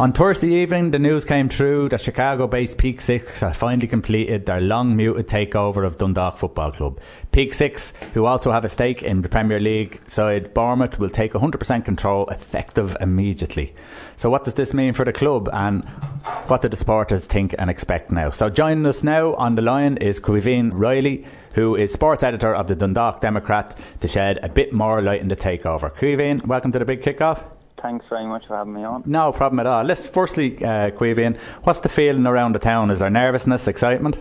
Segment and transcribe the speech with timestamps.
[0.00, 4.58] On Thursday evening, the news came through that Chicago based PEAK6 have finally completed their
[4.58, 6.98] long muted takeover of Dundalk Football Club.
[7.34, 11.84] PEAK6, who also have a stake in the Premier League side Bournemouth, will take 100%
[11.84, 13.74] control effective immediately.
[14.16, 15.84] So, what does this mean for the club and
[16.46, 18.30] what do the supporters think and expect now?
[18.30, 22.68] So, joining us now on the line is Caoimhín Reilly, who is sports editor of
[22.68, 25.94] the Dundalk Democrat, to shed a bit more light on the takeover.
[25.94, 27.44] Caoimhín, welcome to the big kickoff.
[27.82, 29.02] Thanks very much for having me on.
[29.06, 29.84] No problem at all.
[29.84, 32.90] Let's firstly, uh, Caoimhín, what's the feeling around the town?
[32.90, 34.16] Is there nervousness, excitement?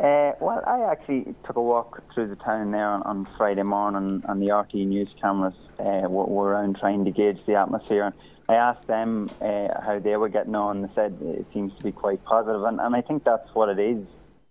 [0.00, 4.22] Uh, well, I actually took a walk through the town there on, on Friday morning,
[4.26, 8.14] and the RT news cameras uh, were, were, around trying to gauge the atmosphere.
[8.48, 10.82] I asked them uh, how they were getting on.
[10.82, 13.78] They said it seems to be quite positive, and, and I think that's what it
[13.78, 14.06] is.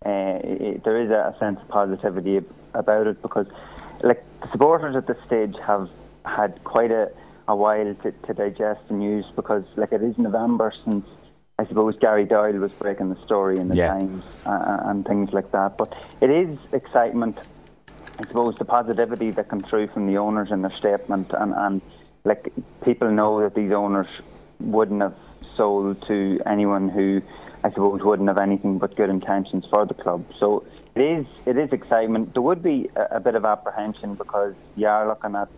[0.05, 2.41] Uh, it, there is a, a sense of positivity
[2.75, 3.47] about it because,
[4.03, 5.89] like, the supporters at this stage have
[6.25, 7.11] had quite a
[7.49, 11.05] a while to, to digest the news because, like, it is November since
[11.57, 13.89] I suppose Gary Doyle was breaking the story in the yeah.
[13.89, 15.77] Times uh, uh, and things like that.
[15.77, 17.37] But it is excitement.
[18.17, 21.81] I suppose the positivity that comes through from the owners in their statement, and, and
[22.23, 22.53] like
[22.85, 24.07] people know that these owners
[24.61, 25.17] wouldn't have
[25.57, 27.21] sold to anyone who
[27.61, 30.23] I suppose wouldn't have anything but good intentions for the club.
[30.39, 32.33] So it is it is excitement.
[32.35, 35.49] There would be a, a bit of apprehension because you are looking at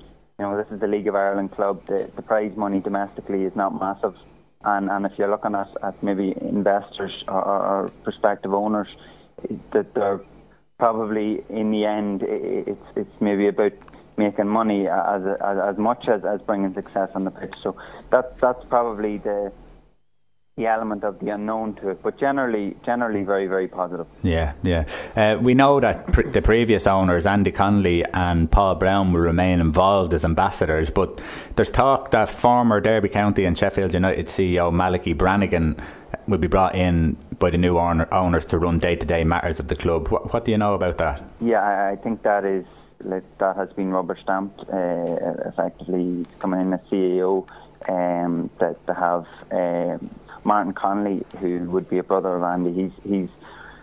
[0.42, 1.86] you know, this is the League of Ireland club.
[1.86, 4.16] The, the prize money domestically is not massive.
[4.64, 8.88] And, and if you're looking at, at maybe investors or, or prospective owners,
[9.72, 10.19] that they're
[10.80, 13.73] probably in the end, it's, it's maybe about
[14.17, 17.53] making money as, as, as much as, as bringing success on the pitch.
[17.62, 17.75] So
[18.09, 19.52] that, that's probably the,
[20.57, 24.05] the element of the unknown to it, but generally, generally very, very positive.
[24.21, 24.85] Yeah, yeah.
[25.16, 29.61] Uh, we know that pr- the previous owners, Andy Connolly and Paul Brown, will remain
[29.61, 30.89] involved as ambassadors.
[30.89, 31.22] But
[31.55, 35.81] there's talk that former Derby County and Sheffield United CEO Malachy Brannigan
[36.27, 39.75] will be brought in by the new owner, owners to run day-to-day matters of the
[39.75, 40.09] club.
[40.09, 41.23] What, what do you know about that?
[41.39, 42.66] Yeah, I, I think that is
[43.40, 44.59] that has been rubber stamped.
[44.72, 47.47] Uh, effectively, coming in as CEO.
[47.90, 50.11] Um, that to have um,
[50.44, 53.29] Martin Connolly, who would be a brother of Andy, he's he's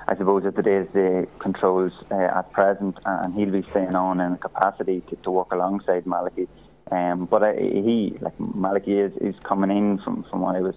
[0.08, 4.20] I suppose at the days the controls uh, at present, and he'll be staying on
[4.20, 6.48] in a capacity to, to work alongside Malachy.
[6.90, 10.74] Um, but uh, he, like Malachy, is, is coming in from, from what I was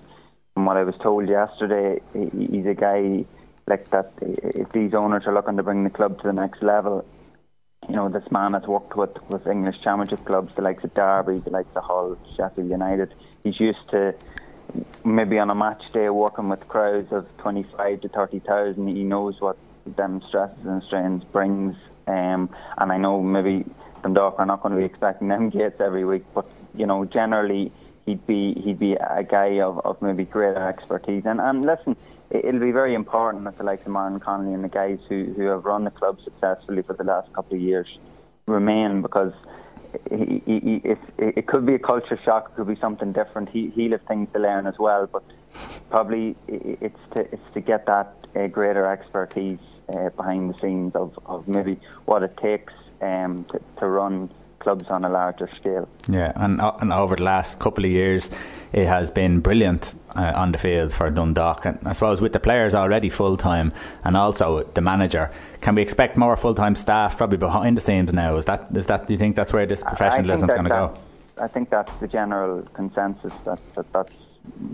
[0.53, 2.02] from what I was told yesterday.
[2.13, 3.24] He, he's a guy
[3.68, 4.12] like that.
[4.22, 7.06] If these owners are looking to bring the club to the next level,
[7.88, 11.40] you know, this man has worked with with English Championship clubs, the likes of Derby,
[11.40, 13.13] the likes of Hull, Sheffield United.
[13.46, 14.13] He's used to
[15.04, 19.58] maybe on a match day working with crowds of 25 to 30,000, he knows what
[19.86, 21.76] them stresses and strains brings.
[22.08, 23.66] Um, and I know maybe
[24.04, 26.46] Dundalk are not going to be expecting them gates every week, but
[26.76, 27.72] you know generally
[28.06, 31.24] he'd be he'd be a guy of, of maybe greater expertise.
[31.26, 31.96] And and listen,
[32.30, 35.44] it'll be very important that the likes of Martin Connolly and the guys who who
[35.46, 37.88] have run the club successfully for the last couple of years
[38.48, 39.34] remain because
[40.09, 43.50] he, he, it, it could be a culture shock, it could be something different.
[43.50, 45.24] He, he'll have things to learn as well, but
[45.90, 49.59] probably it's to, it's to get that uh, greater expertise
[49.90, 54.30] uh, behind the scenes of, of maybe what it takes um, to, to run
[54.62, 55.90] clubs on a larger scale.
[56.08, 58.30] Yeah, and, uh, and over the last couple of years,
[58.74, 61.66] it has been brilliant uh, on the field for Dundalk.
[61.66, 63.72] And I suppose with the players already full time
[64.04, 68.14] and also the manager, can we expect more full time staff probably behind the scenes
[68.14, 68.38] now?
[68.38, 70.98] Is that is that do you think that's where this professionalism is going to go?
[71.38, 74.14] I think that's the general consensus that, that that's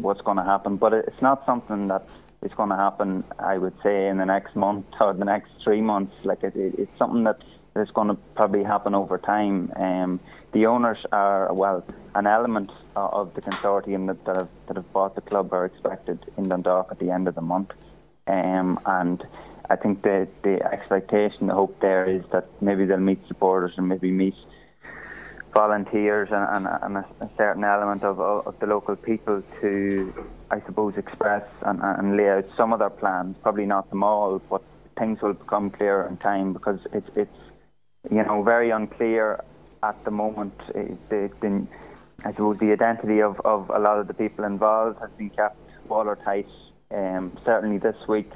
[0.01, 0.77] what's going to happen.
[0.77, 2.07] But it's not something that
[2.43, 3.23] is going to happen.
[3.39, 6.13] I would say in the next month or the next three months.
[6.23, 7.39] Like it, it, it's something that
[7.79, 9.71] is going to probably happen over time.
[9.75, 10.19] Um,
[10.53, 11.83] the owners are well
[12.15, 16.19] an element of the consortium that, that, have, that have bought the club are expected
[16.37, 17.71] in Dundalk at the end of the month,
[18.27, 19.23] um, and
[19.69, 23.87] I think the the expectation, the hope there is that maybe they'll meet supporters and
[23.87, 24.35] maybe meet
[25.53, 30.13] volunteers and, and, and a, a, certain element of, of the local people to,
[30.51, 33.35] I suppose, express and, and lay out some of their plans.
[33.41, 34.61] Probably not them all, but
[34.97, 37.39] things will become clearer in time because it's it's
[38.11, 39.43] you know very unclear
[39.83, 40.53] at the moment.
[40.67, 41.67] The, the,
[42.25, 45.57] I suppose the identity of, of a lot of the people involved has been kept
[45.87, 46.47] watertight.
[46.89, 48.31] Um, certainly this week,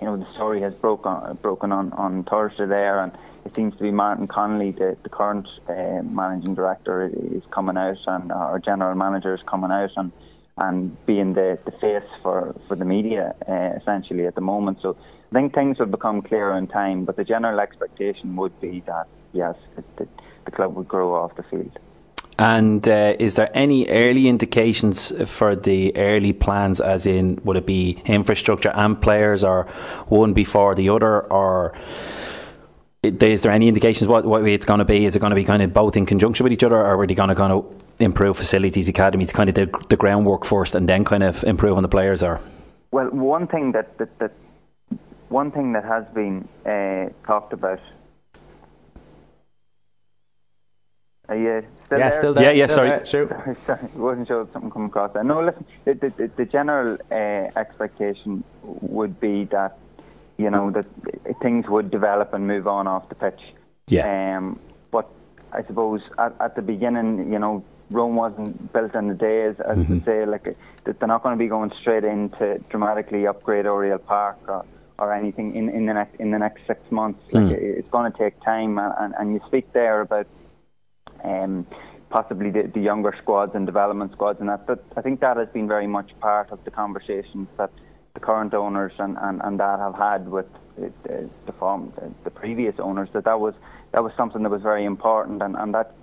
[0.00, 3.12] you know, the story has broken broken on, on Thursday there, and
[3.44, 7.98] it seems to be Martin Connolly, the, the current uh, managing director, is coming out,
[8.06, 10.12] and our general manager is coming out and
[10.58, 14.78] and being the, the face for, for the media uh, essentially at the moment.
[14.82, 14.96] So
[15.30, 19.06] I think things will become clearer in time, but the general expectation would be that
[19.32, 20.08] yes, it,
[20.44, 21.78] the club would grow off the field.
[22.40, 27.66] And uh, is there any early indications for the early plans, as in would it
[27.66, 29.64] be infrastructure and players, or
[30.06, 31.76] one before the other, or
[33.02, 35.04] is there any indications what, what it's going to be?
[35.04, 37.06] Is it going to be kind of both in conjunction with each other, or are
[37.06, 37.66] they going to kind of
[37.98, 41.76] improve facilities, academy, to kind of do the groundwork first, and then kind of improve
[41.76, 42.22] on the players?
[42.22, 42.40] Or
[42.90, 44.32] well, one thing that that, that
[45.28, 47.80] one thing that has been uh, talked about
[51.28, 52.18] Are you still yeah, there?
[52.18, 52.44] still there.
[52.44, 52.88] Yeah, yeah, still sorry.
[52.88, 53.06] There.
[53.06, 53.28] Shoot.
[53.44, 55.24] Sorry, sorry, wasn't sure if something come across there.
[55.24, 59.76] No, listen, the, the, the general uh, expectation would be that,
[60.38, 60.86] you know, that
[61.42, 63.40] things would develop and move on off the pitch.
[63.88, 64.38] Yeah.
[64.38, 64.58] Um,
[64.90, 65.06] but
[65.52, 69.56] I suppose at, at the beginning, you know, Rome wasn't built in a day, as,
[69.60, 70.04] as Mm-hmm.
[70.04, 74.38] say, like, they're not going to be going straight in to dramatically upgrade Oriel Park
[74.46, 74.64] or,
[74.98, 77.20] or anything in, in the next in the next six months.
[77.32, 77.52] Like, Mm.
[77.52, 80.26] it, it's going to take time, and, and, you speak there about
[81.24, 81.66] um,
[82.10, 84.66] possibly the, the younger squads and development squads, and that.
[84.66, 87.70] But I think that has been very much part of the conversations that
[88.14, 90.46] the current owners and, and, and that have had with
[90.76, 93.08] the, the, the, form, the, the previous owners.
[93.12, 93.54] That that was
[93.92, 95.94] that was something that was very important, and, and that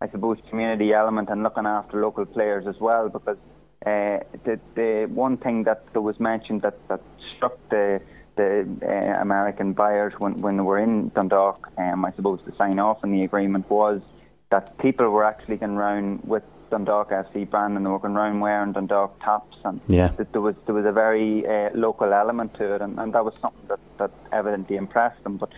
[0.00, 3.38] I suppose community element and looking after local players as well, because.
[3.84, 7.02] Uh, the, the one thing that there was mentioned that, that
[7.36, 8.00] struck the
[8.36, 12.78] the uh, American buyers when, when they were in Dundalk, um, I suppose, to sign
[12.78, 14.00] off on the agreement was
[14.50, 18.40] that people were actually going round with Dundalk FC brand and they were going round
[18.40, 20.08] wearing Dundalk tops and Yeah.
[20.16, 23.24] that there was there was a very uh, local element to it and, and that
[23.24, 25.36] was something that, that evidently impressed them.
[25.36, 25.50] But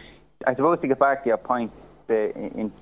[0.47, 1.73] I suppose to get back to your point,
[2.09, 2.73] the, in,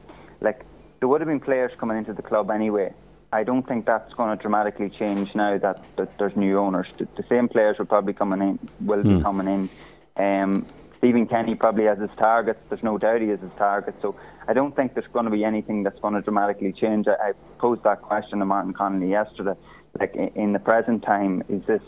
[0.41, 0.65] like
[1.05, 2.91] there would have been players coming into the club anyway.
[3.31, 6.87] I don't think that's going to dramatically change now that, that there's new owners.
[6.97, 9.69] The, the same players will probably coming in, will be coming in.
[10.17, 10.67] Um,
[10.97, 12.59] Stephen Kenny probably has his targets.
[12.71, 13.99] There's no doubt he has his targets.
[14.01, 14.17] So
[14.49, 17.07] I don't think there's going to be anything that's going to dramatically change.
[17.07, 19.61] I, I posed that question to Martin Connolly yesterday.
[20.01, 21.83] Like in, in the present time, is this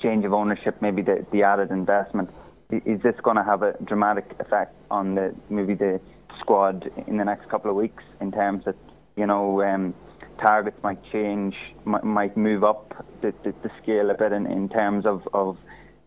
[0.00, 2.30] change of ownership, maybe the, the added investment,
[2.70, 6.00] is this going to have a dramatic effect on the maybe the
[6.40, 8.74] squad in the next couple of weeks in terms of
[9.16, 9.94] you know um,
[10.40, 11.54] targets might change,
[11.84, 15.56] might, might move up the, the, the scale a bit in, in terms of, of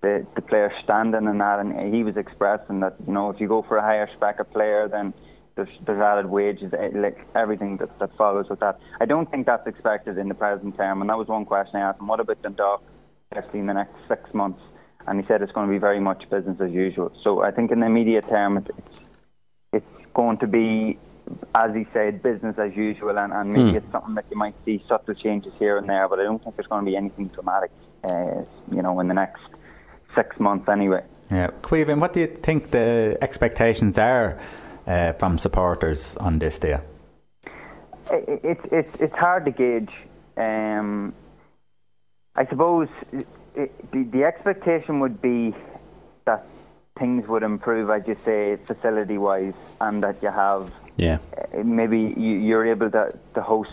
[0.02, 1.60] the, the player standing and that.
[1.60, 4.52] And he was expressing that, you know, if you go for a higher spec of
[4.52, 5.14] player, then
[5.56, 8.80] there's, there's added wages, eh, like everything that, that follows with that.
[9.00, 11.02] I don't think that's expected in the present term.
[11.02, 12.08] And that was one question I asked him.
[12.08, 12.84] What about Dundalk,
[13.32, 14.62] especially in the next six months?
[15.08, 17.14] And he said it's going to be very much business as usual.
[17.24, 18.97] So I think in the immediate term, it's, it's
[20.22, 20.98] going to be
[21.56, 23.78] as he said, business as usual, and, and maybe Hmm.
[23.80, 26.56] it's something that you might see subtle changes here and there, but I don't think
[26.56, 27.72] there's going to be anything dramatic,
[28.04, 28.44] uh,
[28.76, 29.42] you know, in the next
[30.16, 31.04] six months anyway.
[31.30, 34.40] Yeah, Caoimhín, what do you think the expectations are
[34.88, 36.80] uh, from supporters on this day?
[38.10, 39.94] It, it's it's it's hard to gauge.
[40.38, 41.14] Um,
[42.42, 45.54] I suppose it, it, the the expectation would be
[46.26, 46.46] that
[46.98, 51.20] things would improve, as you say, facility wise, and that you have Yeah.
[51.38, 53.72] uh, maybe you, you're able to, to host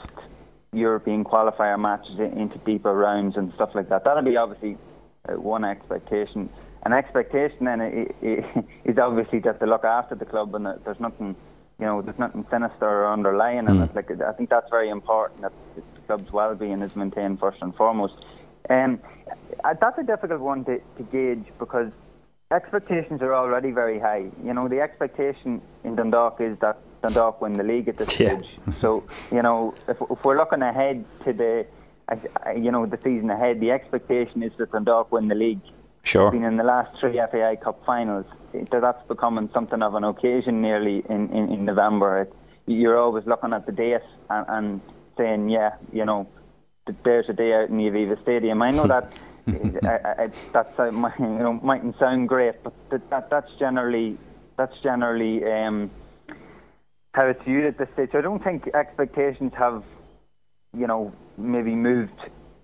[0.73, 4.05] European qualifier matches into deeper rounds and stuff like that.
[4.05, 4.76] That'll be obviously
[5.29, 6.49] uh, one expectation.
[6.85, 7.81] An expectation then
[8.85, 11.35] is obviously that they look after the club and that there's nothing,
[11.79, 13.94] you know, there's nothing sinister or underlying in it.
[13.94, 18.15] Like I think that's very important that the club's well-being is maintained first and foremost.
[18.69, 18.99] Um,
[19.65, 21.90] uh, that's a difficult one to, to gauge because
[22.54, 24.25] expectations are already very high.
[24.44, 28.38] You know, the expectation in Dundalk is that Dundalk win the league at this Yeah.
[28.40, 28.49] stage.
[28.80, 31.66] So, you know, if, if we're looking ahead to the,
[32.56, 35.61] you know, the season ahead, the expectation is that Dundalk win the league.
[36.04, 36.30] Sure.
[36.30, 38.26] Been in the last three FAI Cup finals.
[38.70, 42.23] That's becoming something of an occasion nearly in, in, in November.
[42.23, 42.32] It,
[42.66, 44.80] you're always looking at the date and, and
[45.16, 46.26] saying, yeah, you know,
[47.04, 48.61] there's a day out in the Aviva Stadium.
[48.62, 49.12] I know that
[49.47, 54.17] I, I, that's uh, my, you know mightn't sound great, but that, that that's generally
[54.57, 55.91] that's generally um,
[57.13, 58.11] how it's viewed at this stage.
[58.15, 59.83] I don't think expectations have,
[60.77, 62.19] you know, maybe moved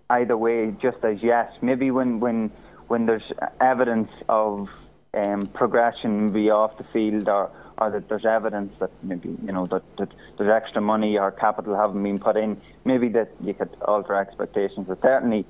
[0.09, 1.53] either way just as yet.
[1.63, 2.51] Maybe when when
[2.89, 4.69] when there's evidence of
[5.15, 9.67] um, progression, maybe off the field, or or that there's evidence that maybe you know
[9.67, 10.09] that, that
[10.39, 14.87] there's extra money or capital haven't been put in, maybe that you could alter expectations.
[14.89, 15.47] But certainly,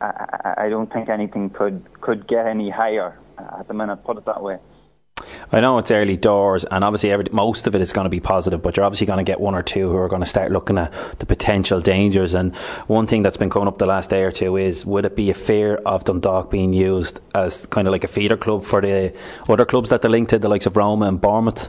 [0.00, 4.04] I, I don't think anything could could get any higher uh, at the minute.
[4.04, 4.58] Put it that way.
[5.52, 8.20] I know it's early doors, and obviously every, most of it is going to be
[8.20, 10.50] positive, but you're obviously going to get one or two who are going to start
[10.50, 12.34] looking at the potential dangers.
[12.34, 15.16] And one thing that's been coming up the last day or two is would it
[15.16, 18.80] be a fear of Dundalk being used as kind of like a feeder club for
[18.80, 19.12] the
[19.48, 21.68] other clubs that they're linked to, the likes of Roma and Bournemouth?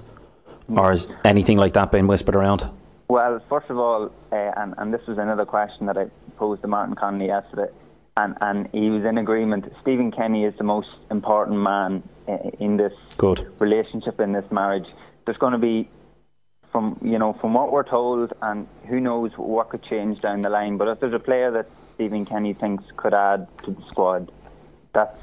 [0.70, 2.70] Or is anything like that being whispered around?
[3.10, 6.06] Well, first of all, uh, and, and this was another question that I
[6.38, 7.70] posed to Martin Connolly yesterday,
[8.18, 9.72] and, and he was in agreement.
[9.82, 12.04] Stephen Kenny is the most important man
[12.60, 13.48] in this Good.
[13.60, 14.88] relationship, in this marriage.
[15.26, 15.90] There's going to be,
[16.72, 20.50] from you know, from what we're told, and who knows what could change down the
[20.50, 20.78] line.
[20.78, 24.32] But if there's a player that Stephen Kenny thinks could add to the squad,
[24.94, 25.18] that's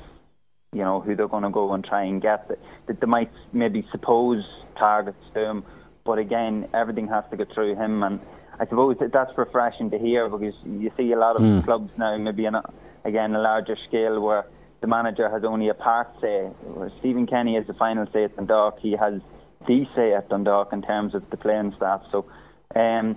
[0.73, 2.49] you know who they're going to go and try and get.
[2.87, 4.45] That they might maybe suppose
[4.77, 5.65] targets to him
[6.09, 8.19] but again, everything has to go through him, and
[8.61, 11.65] I suppose that that's refreshing to hear because you see a lot of mm.
[11.65, 12.63] clubs now, maybe on a,
[13.05, 14.47] again a larger scale, where
[14.81, 16.47] the manager has only a part say.
[16.63, 18.79] Where Stephen Kenny has the final say at Dundalk.
[18.81, 19.21] He has
[19.67, 22.03] the say at Dundalk in terms of the playing staff.
[22.11, 22.27] So
[22.75, 23.17] um,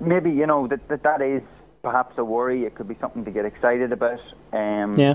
[0.00, 1.42] maybe you know that, that that is
[1.82, 2.64] perhaps a worry.
[2.64, 4.20] It could be something to get excited about.
[4.52, 5.14] Um, yeah.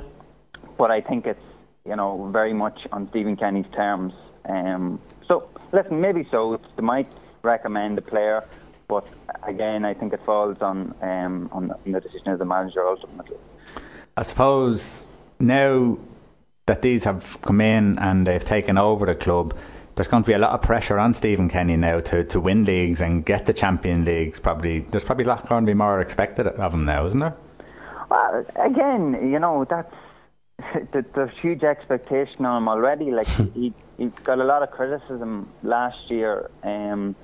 [0.77, 1.39] But I think it's
[1.85, 4.13] you know very much on Stephen Kenny's terms.
[4.47, 6.59] Um, so listen, maybe so.
[6.75, 7.09] They might
[7.43, 8.47] recommend a player,
[8.87, 9.05] but
[9.47, 13.37] again, I think it falls on um, on the decision of the manager ultimately.
[14.15, 15.05] I suppose
[15.39, 15.97] now
[16.65, 19.55] that these have come in and they've taken over the club,
[19.95, 22.65] there's going to be a lot of pressure on Stephen Kenny now to, to win
[22.65, 24.39] leagues and get the Champion Leagues.
[24.39, 27.35] Probably there's probably a lot going to be more expected of him now, isn't there?
[28.09, 29.93] Well, again, you know that's
[31.13, 33.11] there's huge expectation on him already.
[33.11, 37.15] Like he he got a lot of criticism last year, um,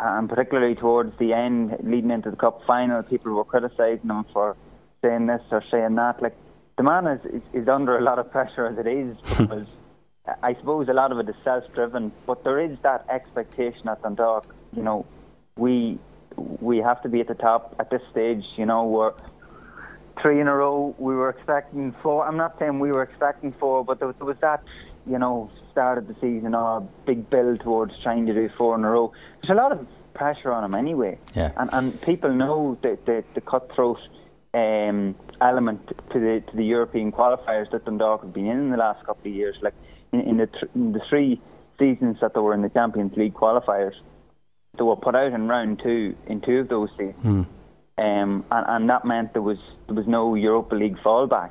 [0.00, 4.56] and particularly towards the end, leading into the cup final, people were criticising him for
[5.02, 6.22] saying this or saying that.
[6.22, 6.36] Like
[6.76, 9.66] the man is, is, is under a lot of pressure as it is because
[10.42, 14.54] I suppose a lot of it is self-driven, but there is that expectation at Dundalk.
[14.72, 15.06] You know,
[15.56, 15.98] we
[16.36, 18.44] we have to be at the top at this stage.
[18.56, 19.12] You know, we're
[20.20, 20.94] three in a row.
[20.98, 22.26] We were expecting four.
[22.26, 24.62] I'm not saying we were expecting four, but there, there was that,
[25.06, 28.84] you know, start of the season, a big build towards trying to do four in
[28.84, 29.12] a row.
[29.40, 31.18] There's a lot of pressure on him anyway.
[31.34, 31.52] Yeah.
[31.56, 33.98] And and people know the the, the cutthroat
[34.54, 38.76] um, element to the to the European qualifiers that Dundalk have been in in the
[38.76, 39.56] last couple of years.
[39.62, 39.74] Like
[40.12, 41.40] in, in the th- in the three
[41.78, 43.94] seasons that they were in the Champions League qualifiers,
[44.76, 47.24] they were put out in round two in two of those seasons.
[47.24, 47.46] Mm.
[47.98, 51.50] Um, and, and that meant there was there was no Europa League fallback,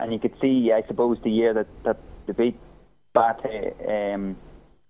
[0.00, 2.58] and you could see, I suppose, the year that that they beat
[3.14, 4.36] BATE, um,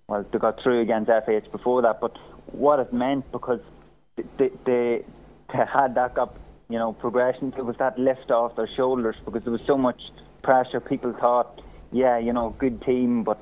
[0.09, 2.17] well, they got through against FH before that, but
[2.47, 3.61] what it meant because
[4.17, 5.05] they, they, they
[5.53, 6.37] had that got
[6.69, 10.01] you know progression, it was that lift off their shoulders because there was so much
[10.43, 10.81] pressure.
[10.81, 11.61] People thought,
[11.93, 13.41] yeah, you know, good team, but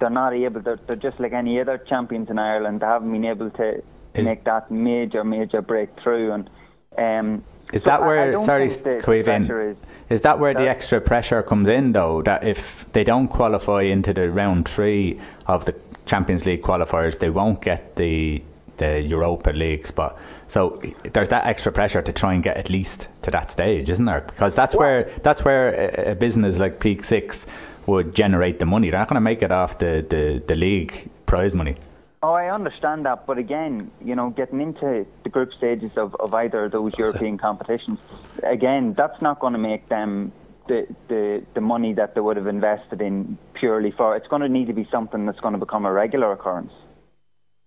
[0.00, 0.62] they're not able.
[0.62, 2.80] They're, they're just like any other champions in Ireland.
[2.80, 3.82] They haven't been able to
[4.14, 6.50] is, make that major, major breakthrough and.
[6.98, 8.38] Um, is so that where?
[8.44, 9.72] sorry, Caoimhín.
[9.72, 9.76] Is,
[10.08, 12.22] is that where the extra pressure comes in, though?
[12.22, 15.74] That if they don't qualify into the round three of the
[16.06, 18.42] Champions League qualifiers, they won't get the
[18.76, 20.18] the Europa League spot.
[20.48, 20.80] So
[21.12, 24.20] there's that extra pressure to try and get at least to that stage, isn't there?
[24.20, 27.46] Because that's well, where that's where a, a, business like PEAK6
[27.86, 28.90] would generate the money.
[28.90, 31.76] They're not going to make it off the, the, the league prize money.
[32.26, 36.34] Oh, I understand that, but again, you know, getting into the group stages of, of
[36.34, 38.00] either of those European competitions,
[38.42, 40.32] again, that's not going to make them
[40.66, 44.16] the, the the money that they would have invested in purely for.
[44.16, 46.72] It's going to need to be something that's going to become a regular occurrence.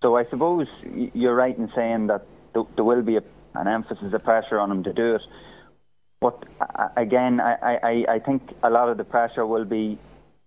[0.03, 0.67] So I suppose
[1.13, 3.23] you're right in saying that there will be a,
[3.55, 5.21] an emphasis, a pressure on them to do it.
[6.19, 6.43] But
[6.97, 9.97] again, I, I, I think a lot of the pressure will be,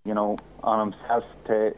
[0.05, 1.75] you know, on himself to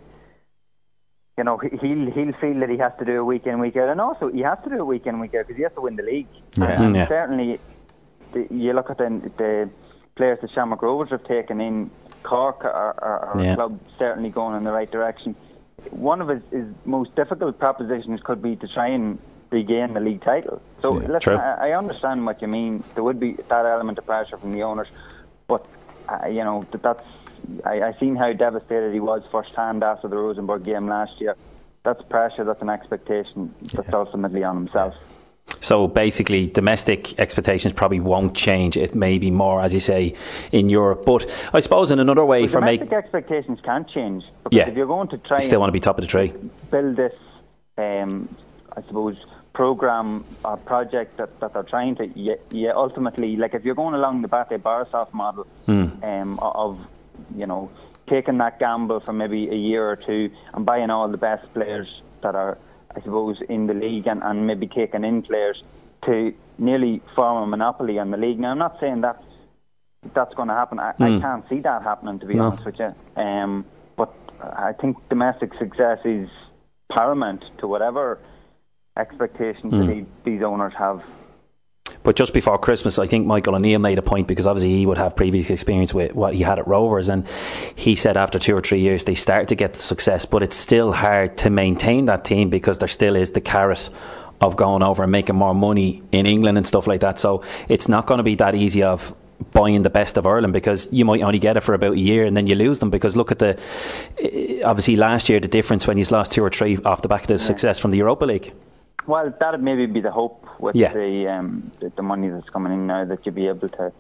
[1.37, 3.89] you know, he'll he'll feel that he has to do a week in, week out,
[3.89, 5.81] and also he has to do a week in, week out because he has to
[5.81, 6.29] win the league.
[6.57, 6.83] Yeah.
[6.83, 7.09] And yeah.
[7.09, 7.59] certainly,
[8.33, 9.71] the, you look at the, the
[10.15, 11.91] players that Shamrock Rovers have taken in.
[12.23, 13.53] Cork are, are, are yeah.
[13.53, 15.37] a club certainly going in the right direction.
[15.91, 19.19] One of his, his most difficult propositions could be to try and
[19.51, 20.63] regain the league title.
[20.81, 22.83] So yeah, listen, I, I, understand what you mean.
[22.95, 24.89] There would be that element of pressure from the owners,
[25.47, 25.67] but
[26.09, 27.05] uh, you know that that's
[27.65, 31.37] I, I seen how devastated he was firsthand after the Rosenborg game last year.
[31.85, 32.45] That's pressure.
[32.45, 33.95] That's an expectation that's yeah.
[33.95, 34.95] ultimately on himself.
[35.61, 38.77] So basically, domestic expectations probably won't change.
[38.77, 40.15] It may be more, as you say,
[40.53, 41.05] in Europe.
[41.05, 42.93] But I suppose in another way, well, for domestic make...
[42.93, 44.25] expectations can't change.
[44.51, 44.69] yeah.
[44.69, 46.33] if you're going to try, you still want to be top of the tree.
[46.71, 47.13] Build this,
[47.77, 48.35] um,
[48.75, 49.17] I suppose,
[49.53, 52.07] program or project that, that they're trying to.
[52.15, 56.03] Yeah, yeah, ultimately, like if you're going along the BATE Borisov model mm.
[56.03, 56.79] um, of
[57.37, 57.71] you know,
[58.09, 61.89] taking that gamble for maybe a year or two and buying all the best players
[62.23, 62.59] that are,
[62.95, 65.63] I suppose, in the league and, and maybe taking in players
[66.07, 68.39] to nearly form a monopoly on the league.
[68.39, 69.23] Now, I'm not saying that
[70.15, 70.79] that's going to happen.
[70.79, 71.03] I, mm.
[71.03, 71.21] I hmm.
[71.21, 72.45] can't see that happening, to be no.
[72.45, 73.23] honest with you.
[73.23, 73.65] Um,
[73.97, 76.29] but I think domestic success is
[76.93, 78.19] paramount to whatever
[78.99, 80.07] expectations mm.
[80.25, 81.01] these owners have.
[82.05, 84.99] But just before Christmas, I think Michael O'Neill made a point because obviously he would
[84.99, 87.27] have previous experience with what he had at Rovers, and
[87.75, 90.57] he said after two or three years they start to get the success, but it's
[90.57, 93.89] still hard to maintain that team because there still is the carrot
[94.41, 97.19] of going over and making more money in England and stuff like that.
[97.19, 99.15] So it's not going to be that easy of
[99.53, 102.25] buying the best of Ireland because you might only get it for about a year
[102.27, 103.59] and then you lose them because look at the
[104.19, 107.23] eh, obviously last year the difference when he's lost two or three off the back
[107.23, 107.47] of the yeah.
[107.47, 108.53] success from the Europa League.
[109.07, 110.93] Well, that'd maybe be the hope with yeah.
[110.93, 113.93] the, um, the, the money that's coming in now that you'll be able to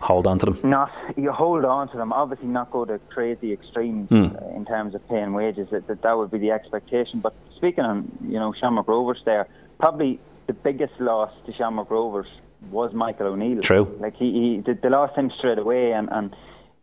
[0.00, 0.60] hold on to them.
[0.64, 2.12] Not you hold on to them.
[2.12, 4.56] Obviously, not go to crazy extremes mm.
[4.56, 5.68] in terms of paying wages.
[5.70, 7.20] That, that that would be the expectation.
[7.20, 12.28] But speaking on you know Shamrock Rovers, there probably the biggest loss to Shamrock Rovers
[12.70, 13.60] was Michael O'Neill.
[13.60, 13.96] True.
[14.00, 16.32] Like he, he they, lost him straight away, and and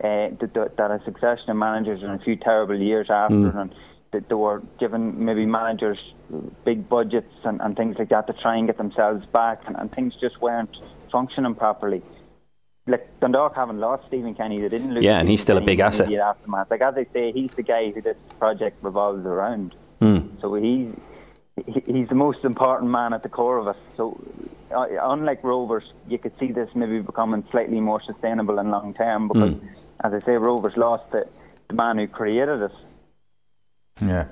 [0.03, 3.57] uh, that, that a succession of managers and a few terrible years after, mm.
[3.57, 3.75] and
[4.15, 5.99] that they were given maybe managers
[6.63, 9.91] big budgets and, and things like that to try and get themselves back, and, and
[9.91, 10.75] things just weren't
[11.11, 12.01] functioning properly.
[12.87, 15.03] Like Dundalk haven't lost Stephen Kenny, they didn't lose.
[15.03, 16.11] Yeah, and he's still a big asset.
[16.11, 16.69] Aftermath.
[16.69, 19.75] Like as I say, he's the guy who this project revolves around.
[20.01, 20.39] Mm.
[20.41, 20.93] So he's
[21.85, 23.77] he's the most important man at the core of us.
[23.97, 24.19] So,
[24.75, 29.27] uh, unlike Rovers, you could see this maybe becoming slightly more sustainable and long term
[29.29, 29.69] because, mm.
[30.03, 31.25] as I say, Rovers lost the,
[31.69, 32.71] the man who created it.
[34.01, 34.25] Yeah.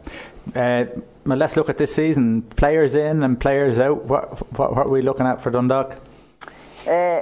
[0.54, 0.86] Uh,
[1.26, 2.42] well, let's look at this season.
[2.42, 4.04] Players in and players out.
[4.04, 6.00] What, what, what are we looking at for Dundalk?
[6.86, 7.22] Uh,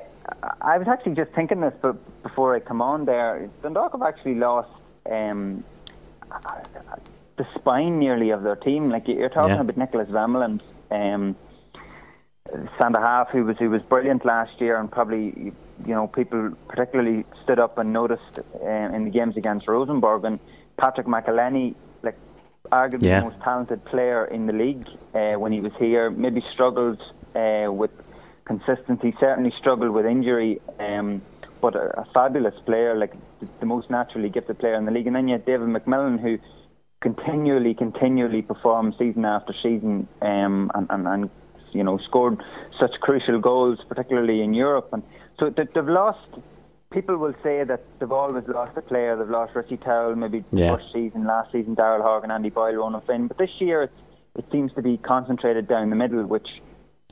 [0.61, 3.47] I was actually just thinking this but before I come on there.
[3.61, 4.71] Dundalk have actually lost
[5.11, 5.63] um,
[7.37, 8.89] the spine nearly of their team.
[8.89, 9.61] Like you're talking yeah.
[9.61, 11.35] about Niclas Vemmelund, um,
[12.79, 15.53] centre half, who was who was brilliant last year, and probably
[15.85, 20.39] you know people particularly stood up and noticed uh, in the games against Rosenborg and
[20.77, 22.17] Patrick McEleney, like
[22.71, 23.19] arguably yeah.
[23.19, 26.09] the most talented player in the league uh, when he was here.
[26.09, 27.01] Maybe struggled
[27.35, 27.91] uh, with
[28.45, 30.61] consistency, certainly struggled with injury.
[30.79, 31.21] Um,
[31.61, 35.05] but a, a, fabulous player, like the, the, most naturally gifted player in the league.
[35.05, 36.39] And then you had David McMillan, who
[37.01, 41.29] continually, continually performed season after season, um, and, and, and
[41.71, 42.41] you know scored
[42.79, 44.89] such crucial goals, particularly in Europe.
[44.91, 45.03] And
[45.39, 46.27] so they've lost.
[46.91, 49.15] People will say that they've always lost a player.
[49.15, 50.75] They've lost Richie Towell, maybe yeah.
[50.75, 53.27] first season, last season, Daryl Horgan, Andy Boyle, Ronan Finn.
[53.27, 53.91] But this year, it,
[54.37, 56.47] it seems to be concentrated down the middle, which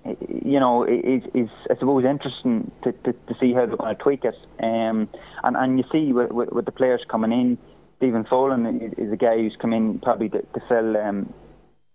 [0.06, 4.02] you know, is, is I suppose interesting to, to, to see how they're going to
[4.02, 4.36] tweak it.
[4.62, 5.10] Um,
[5.44, 7.58] and and you see with, with, with the players coming in,
[7.98, 11.34] Stephen Folan is a guy who's come in probably to, to fill um,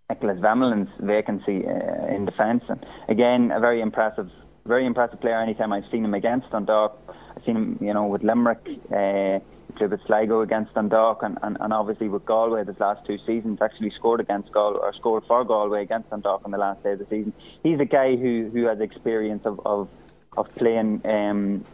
[0.09, 2.63] Niclas Vemmelund's vacancy uh, in defence.
[2.69, 4.29] And again, a very impressive,
[4.65, 5.39] very impressive player.
[5.39, 6.97] Anytime I've seen him against Dundalk,
[7.45, 8.67] seen him, you know, with Limerick.
[8.91, 9.39] Uh,
[9.77, 13.89] with Sligo against Dundalk and, and, and obviously with Galway this last two seasons actually
[13.89, 17.05] scored against Galway or scored for Galway against Dundalk on the last day of the
[17.09, 17.33] season.
[17.61, 19.89] He's a guy who, who has experience of, of,
[20.37, 21.65] of playing um,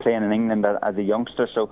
[0.00, 1.48] playing in England as a youngster.
[1.54, 1.70] So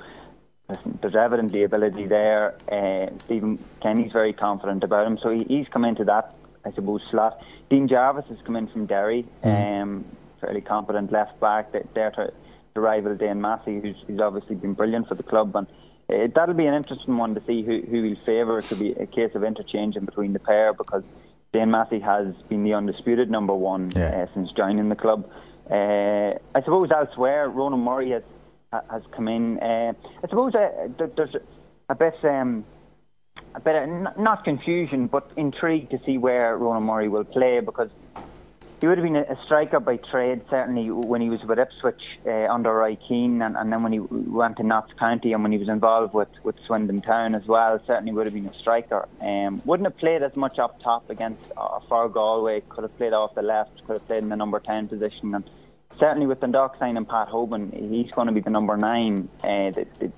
[0.69, 2.57] listen, there's evidently ability there.
[2.71, 7.03] Uh, Stephen Kenny's very confident about him, so he, he's come into that, I suppose,
[7.11, 7.41] slot.
[7.71, 9.83] Dean Jarvis has come in from Derry, mm.
[9.83, 10.05] um,
[10.41, 11.73] fairly competent left back.
[11.95, 12.33] There to,
[12.77, 15.57] to rival Dan Massey, who's, who's obviously been brilliant for the club.
[15.57, 15.67] And
[16.09, 18.61] uh, that'll be an interesting one to see who, who he'll favour.
[18.61, 21.03] It could be a case of interchanging between the pair because
[21.53, 24.09] Dan Massey has been the undisputed number one yeah.
[24.09, 25.29] uh, since joining the club.
[25.71, 28.23] Uh, I suppose elsewhere, Ronan Murray has
[28.91, 29.59] has come in.
[29.59, 31.35] Uh, I suppose uh, there's
[31.89, 32.65] a bit, um,
[33.55, 37.89] a bit of, not confusion, but intrigue to see where Ronan Murray will play because
[38.81, 42.47] he would have been a striker by trade, certainly when he was with Ipswich uh,
[42.53, 45.59] under Roy Keane, and, and, then when he went to Notts County and when he
[45.59, 49.09] was involved with, with Swindon Town as well, certainly would have been a striker.
[49.23, 53.35] Um, wouldn't have played as much up top against uh, Galway, could have played off
[53.35, 55.35] the left, could have played in the number 10 position.
[55.35, 55.49] And
[55.99, 59.71] certainly with the Dundalk signing Pat Hoban, he's going to be the number nine, uh,
[59.71, 60.13] the, the,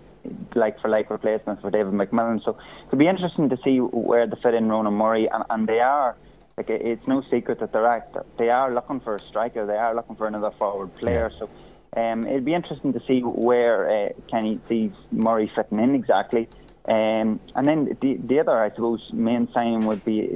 [0.57, 2.44] like for like replacement for David McMillan.
[2.44, 5.79] So it'll be interesting to see where they fit in Ronan Murray, and, and they
[5.79, 6.16] are.
[6.59, 8.05] Like it's no secret that they're
[8.37, 9.64] they are looking for a striker.
[9.64, 11.31] They are looking for another forward player.
[11.33, 11.38] Yeah.
[11.38, 11.49] So
[11.97, 16.49] um, it'd be interesting to see where uh, Kenny sees Murray fitting in exactly.
[16.88, 20.27] Um, and then the, the other, I suppose, main sign would be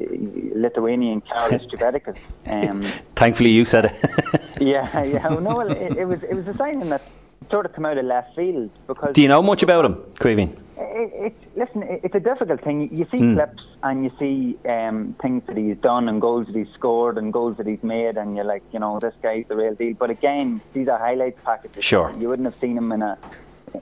[0.54, 2.18] Lithuanian Karolis Chvedukas.
[2.46, 4.42] Um, Thankfully, you said it.
[4.60, 5.28] yeah, yeah.
[5.28, 7.02] no, well, it, it, was it was a signing that
[7.50, 9.12] sort of come out of left field because.
[9.12, 10.56] Do you know much about him, Caoimhín?
[10.82, 12.88] It, it, listen, it's a difficult thing.
[12.92, 13.34] You see mm.
[13.34, 17.32] clips and you see um, things that he's done and goals that he's scored and
[17.32, 19.94] goals that he's made, and you're like, you know, this guy's the real deal.
[19.94, 21.84] But again, these are highlights packages.
[21.84, 22.12] Sure.
[22.18, 23.18] You wouldn't have seen him in a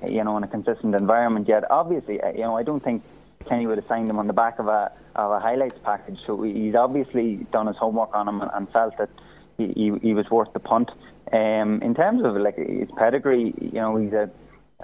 [0.06, 1.64] you know, in a consistent environment yet.
[1.70, 3.02] Obviously, uh, you know, I don't think
[3.48, 6.20] Kenny would have signed him on the back of a of a highlights package.
[6.24, 9.10] So he's obviously done his homework on him and, and felt that
[9.58, 10.90] he, he, he was worth the punt.
[11.32, 14.30] Um, in terms of like his pedigree, you know, he's a,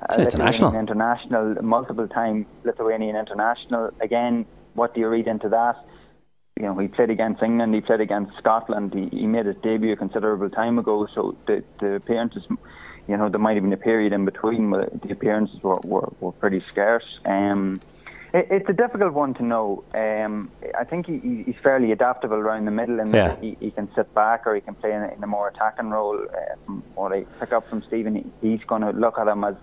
[0.08, 3.90] a international, international, multiple time Lithuanian international.
[4.00, 5.76] Again, what do you read into that?
[6.58, 8.94] You know, he played against England, he played against Scotland.
[8.94, 11.06] He, he made his debut a considerable time ago.
[11.14, 12.44] So the the appearances,
[13.08, 16.12] you know, there might have been a period in between, but the appearances were were,
[16.20, 17.18] were pretty scarce.
[17.24, 17.80] Um,
[18.32, 19.84] it's a difficult one to know.
[19.94, 23.36] Um, I think he, he's fairly adaptable around the middle, and yeah.
[23.40, 25.90] he, he, can sit back or he can play in a, in a more attacking
[25.90, 26.18] role.
[26.22, 29.44] Uh, from what I pick up from Stephen, he, he's going to look at him
[29.44, 29.54] as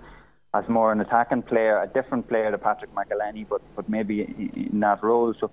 [0.53, 4.21] as more an attacking player, a different player to Patrick McEleney, but but maybe
[4.71, 5.33] in that role.
[5.39, 5.51] So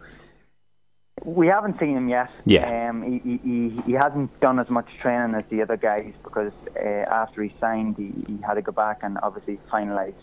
[1.25, 2.31] we haven't seen him yet.
[2.45, 2.89] Yeah.
[2.89, 6.89] Um, he, he, he hasn't done as much training as the other guys because uh,
[7.23, 10.15] after he signed, he, he had to go back and obviously finalise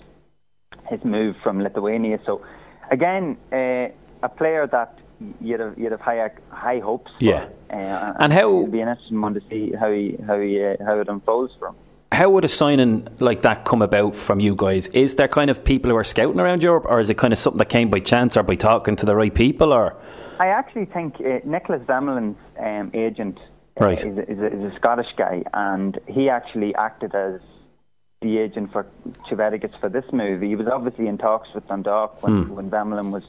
[0.90, 2.20] his move from Lithuania.
[2.26, 2.44] So
[2.92, 3.90] again, uh,
[4.24, 4.98] a player that
[5.42, 7.12] you'd have you'd have high high hopes.
[7.20, 7.50] For, yeah.
[7.70, 10.76] Uh, and how it'd be an interesting one to see how he how he uh,
[10.86, 11.76] how it unfolds for him.
[12.12, 14.88] How would a signing like that come about from you guys?
[14.88, 17.39] Is there kind of people who are scouting around Europe, or is it kind of
[17.39, 19.96] something that came by chance or by talking to the right people, or?
[20.39, 23.38] I actually think uh, Nicholas Vemmelund's um, agent
[23.80, 24.00] uh, right.
[24.00, 27.41] is, a, is, a, is, a, Scottish guy, and he actually acted as
[28.22, 28.86] the agent for
[29.30, 30.48] Chvedukas for this movie.
[30.48, 32.50] He was obviously in talks with Dundalk when, mm.
[32.50, 33.24] when Vemelin was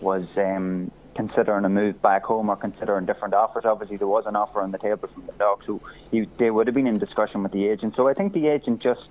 [0.00, 3.64] was um, considering a move back home or considering different offers.
[3.64, 6.66] Obviously, there was an offer on the table from the Dundalk, so he, they would
[6.66, 7.94] have been in discussion with the agent.
[7.96, 9.08] So I think the agent just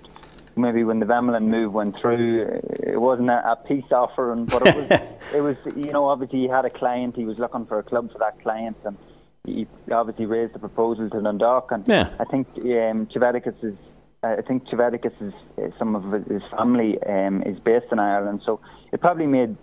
[0.56, 4.66] maybe when the Vemmelund move went through, it wasn't a, a peace offer, and but
[4.66, 4.86] it was,
[5.34, 8.12] it was you know obviously he had a client, he was looking for a club
[8.12, 8.96] for that client, and
[9.44, 12.10] he obviously raised the proposal to Dundalk, and yeah.
[12.18, 13.74] I think um, is
[14.22, 18.60] I think Chvedukas is some of his family um, is based in Ireland, so
[18.92, 19.56] it probably made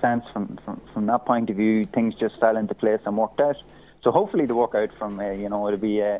[0.00, 1.84] sense from, from from that point of view.
[1.84, 3.56] Things just fell into place and worked out.
[4.02, 6.18] So hopefully the work out from uh, you know it'd be uh,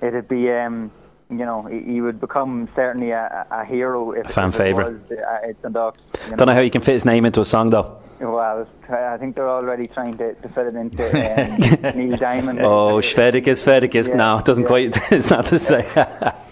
[0.00, 0.90] it'd be um,
[1.30, 5.02] you know he, he, would become certainly a, a hero if a fan favorite.
[5.10, 5.96] uh, it's Dundalk.
[6.24, 6.36] You know?
[6.36, 8.00] Don't know how you can fit his name into a song though.
[8.20, 11.04] Well, I think they're already trying to, to fit it into
[11.92, 12.58] um, Neil Diamond.
[12.60, 14.08] Oh, Chvedukas, Chvedukas.
[14.08, 14.68] Yeah, no, it doesn't yeah.
[14.68, 14.92] quite.
[15.12, 16.34] It's not the same.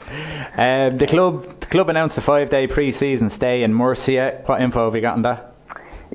[0.59, 4.43] Um, the club the club announced a five day pre season stay in Murcia.
[4.47, 5.56] What info have you got on that?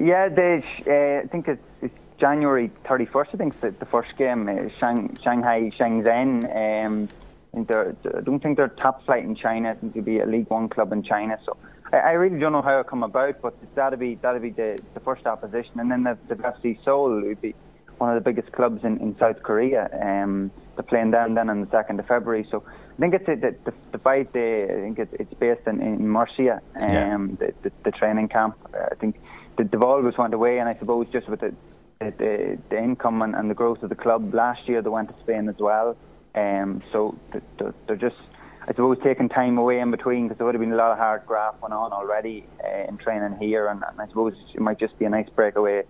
[0.01, 3.27] Yeah, they, uh, I think it's, it's January 31st.
[3.33, 6.85] I think the, the first game, uh, Shang, Shanghai Shenxin.
[6.85, 7.09] Um,
[7.53, 9.71] I don't think they're top flight in China.
[9.71, 11.37] I think they'll be a League One club in China.
[11.45, 11.55] So
[11.91, 14.79] I, I really don't know how it come about, but that'll be that'll be the,
[14.93, 17.53] the first opposition, and then the, the FC Seoul would be
[17.97, 19.87] one of the biggest clubs in, in South Korea.
[20.01, 22.47] Um, they're playing down then on the second of February.
[22.49, 24.63] So I think it's a, the, the, the fight day.
[24.63, 27.17] I think it's, it's based in, in Murcia, um, yeah.
[27.39, 28.55] the, the, the training camp.
[28.73, 29.17] Uh, I think
[29.63, 31.53] the, they've always went away, and I suppose just with the
[31.99, 35.15] the, the income and, and the growth of the club last year, they went to
[35.21, 35.95] Spain as well.
[36.33, 37.15] Um, so
[37.59, 38.15] they're, they're just,
[38.63, 40.97] I suppose, taking time away in between because there would have been a lot of
[40.97, 44.79] hard graft went on already uh, in training here, and, and I suppose it might
[44.79, 45.83] just be a nice breakaway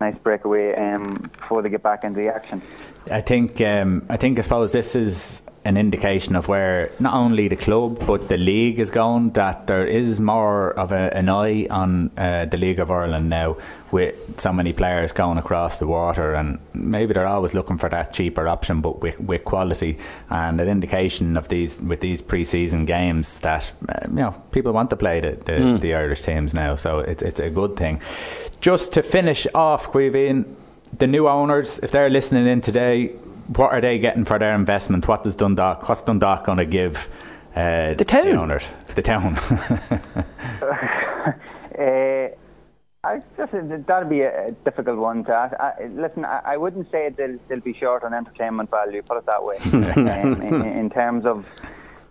[0.00, 2.62] nice breakaway um, before they get back into the action.
[3.10, 7.48] I think um, I think I suppose this is an indication of where not only
[7.48, 9.30] the club but the league is going.
[9.32, 13.56] That there is more of a, an eye on uh, the League of Ireland now,
[13.90, 18.12] with so many players going across the water, and maybe they're always looking for that
[18.12, 23.40] cheaper option, but with, with quality and an indication of these with these pre-season games
[23.40, 25.80] that uh, you know people want to play the the, mm.
[25.80, 28.00] the Irish teams now, so it's it's a good thing.
[28.60, 30.44] Just to finish off, Caoimhín,
[30.98, 33.12] the new owners, if they're listening in today,
[33.56, 35.08] what are they getting for their investment?
[35.08, 35.88] What does Dundalk?
[35.88, 37.08] What's Dundalk going to give
[37.54, 38.62] uh, the town the owners?
[38.94, 39.36] The town.
[41.78, 42.28] uh,
[43.02, 43.52] I just
[43.86, 45.54] that'd be a difficult one to ask.
[45.58, 49.02] I, listen, I, I, wouldn't say they'll, they'll be short on entertainment value.
[49.02, 49.56] Put it that way.
[49.72, 51.44] um, in, in, terms of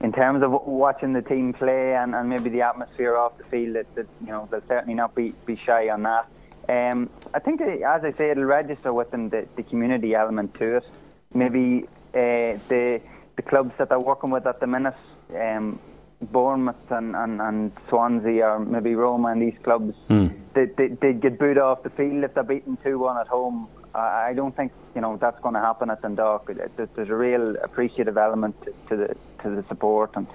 [0.01, 3.75] in terms of watching the team play and, and maybe the atmosphere off the field,
[3.75, 6.27] that, that you know they'll certainly not be, be shy on that.
[6.67, 10.85] Um, I think, as I say, it'll register within the, the community element to it
[11.33, 13.01] maybe uh, the
[13.35, 14.95] the clubs that they're working with at the minute,
[15.33, 15.79] um,
[16.21, 20.37] Bournemouth and, and, and Swansea or maybe Roma and these clubs, mm.
[20.53, 23.69] they, they, they get booed off the field if they're beaten 2 1 at home.
[23.95, 26.51] I don't think you know that's going to happen at Dundalk.
[26.75, 30.27] There's a real appreciative element to, to the to the support, and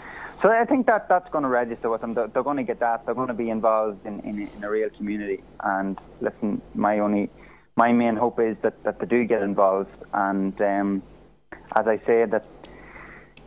[0.42, 2.14] so I think that that's going to register with them.
[2.14, 3.07] They're, they're going to get that.
[3.07, 5.42] They're going to be involved in, in, in a real community.
[5.62, 7.30] And listen, my only
[7.76, 9.90] my main hope is that, that they do get involved.
[10.12, 11.02] And um,
[11.74, 12.44] as I say, that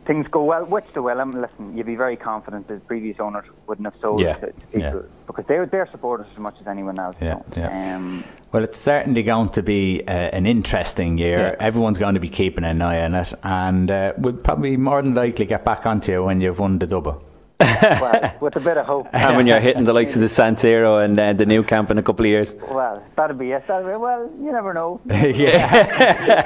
[0.06, 1.20] things go well, which they will.
[1.20, 4.34] Um, listen, you'd be very confident that previous owners wouldn't have sold Yeah.
[4.34, 5.00] to, to people Yeah.
[5.26, 7.16] because they're they're supporters as much as anyone else.
[7.20, 7.96] Yeah, yeah.
[7.96, 11.54] Um, Well, it's certainly going to be uh, an interesting year.
[11.60, 15.14] Everyone's going to be keeping an eye on it, and uh, we'll probably more than
[15.14, 17.22] likely get back onto you when you've won the double.
[18.00, 19.08] well, with a bit of hope.
[19.12, 21.90] and when you're hitting the likes of the San Siro and uh, the Nou Camp
[21.90, 22.54] in a couple of years.
[22.70, 23.66] Well, that'd be it.
[23.66, 25.00] That'd be, well, you never know.
[25.06, 26.44] yeah,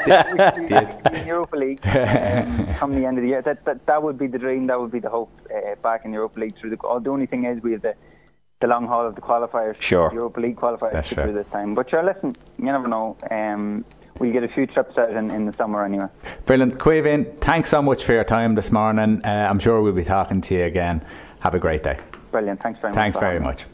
[0.59, 3.42] We could be in Europa League um, come the end of the year.
[3.42, 4.66] That, that that would be the dream.
[4.68, 5.31] That would be the hope.
[5.55, 6.79] Uh, back in Europa League through the.
[6.85, 7.94] Oh, the only thing is we have the
[8.62, 9.81] the long haul of the qualifiers.
[9.83, 10.11] Sure.
[10.14, 11.27] Europa League qualifiers That's fair.
[11.27, 11.75] do this time.
[11.75, 13.16] But sure, listen, you never know.
[13.31, 13.85] Um,
[14.18, 16.07] we'll get a few trips out in, in the summer anyway.
[16.46, 16.79] brilliant.
[16.79, 19.20] Caoimhín, thanks so much for your time this morning.
[19.25, 21.05] Uh, I'm sure we'll be talking to you again.
[21.40, 21.98] Have a great day.
[22.31, 22.62] Brilliant.
[22.62, 22.98] Thanks very much.
[22.98, 23.66] Thanks very much.